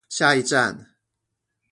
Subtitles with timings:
[0.09, 0.95] 下一站